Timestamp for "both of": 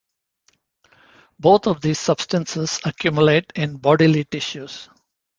1.39-1.79